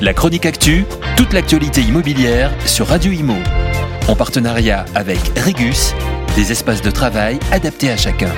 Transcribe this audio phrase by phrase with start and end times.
[0.00, 0.84] La chronique actu,
[1.16, 3.36] toute l'actualité immobilière sur Radio Imo.
[4.08, 5.94] En partenariat avec Regus,
[6.34, 8.30] des espaces de travail adaptés à chacun.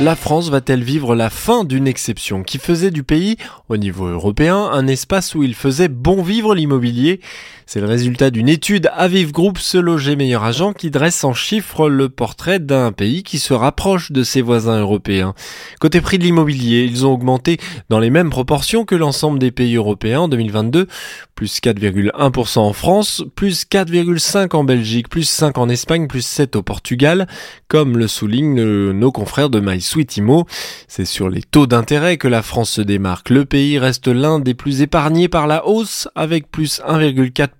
[0.00, 3.36] La France va-t-elle vivre la fin d'une exception qui faisait du pays,
[3.68, 7.20] au niveau européen, un espace où il faisait bon vivre l'immobilier?
[7.66, 11.88] C'est le résultat d'une étude Aviv Group Se Loger Meilleur Agent qui dresse en chiffres
[11.88, 15.34] le portrait d'un pays qui se rapproche de ses voisins européens.
[15.80, 17.58] Côté prix de l'immobilier, ils ont augmenté
[17.88, 20.86] dans les mêmes proportions que l'ensemble des pays européens en 2022,
[21.34, 26.62] plus 4,1% en France, plus 4,5% en Belgique, plus 5% en Espagne, plus 7% au
[26.62, 27.26] Portugal,
[27.68, 30.46] comme le soulignent nos confrères de My Sweetimo.
[30.86, 33.30] C'est sur les taux d'intérêt que la France se démarque.
[33.30, 37.53] Le pays reste l'un des plus épargnés par la hausse avec plus 1,4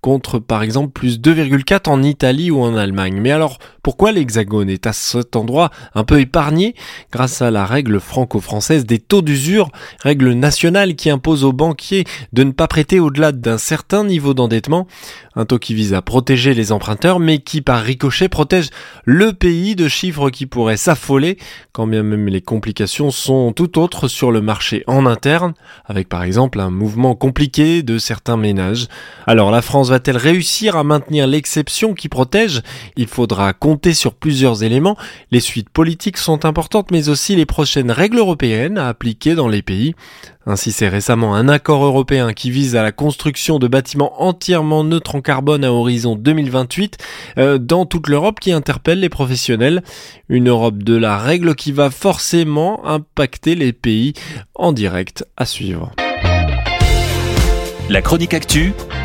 [0.00, 3.20] contre par exemple plus 2,4 en Italie ou en Allemagne.
[3.20, 6.74] Mais alors pourquoi l'Hexagone est à cet endroit un peu épargné
[7.12, 9.70] grâce à la règle franco-française des taux d'usure,
[10.02, 14.86] règle nationale qui impose aux banquiers de ne pas prêter au-delà d'un certain niveau d'endettement,
[15.36, 18.70] un taux qui vise à protéger les emprunteurs mais qui par ricochet protège
[19.04, 21.38] le pays de chiffres qui pourraient s'affoler
[21.72, 26.22] quand bien même les complications sont tout autres sur le marché en interne, avec par
[26.22, 28.88] exemple un mouvement compliqué de certains ménages.
[29.28, 32.62] Alors la France va-t-elle réussir à maintenir l'exception qui protège?
[32.96, 34.96] Il faudra compter sur plusieurs éléments.
[35.30, 39.60] Les suites politiques sont importantes mais aussi les prochaines règles européennes à appliquer dans les
[39.60, 39.94] pays.
[40.46, 45.14] Ainsi, c'est récemment un accord européen qui vise à la construction de bâtiments entièrement neutres
[45.14, 46.96] en carbone à horizon 2028
[47.36, 49.82] euh, dans toute l'Europe qui interpelle les professionnels.
[50.30, 54.14] Une Europe de la règle qui va forcément impacter les pays
[54.54, 55.92] en direct à suivre.
[57.90, 58.74] La chronique actu,